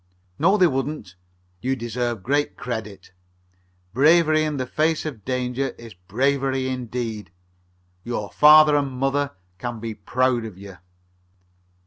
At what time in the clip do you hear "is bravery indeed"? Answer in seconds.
5.77-7.31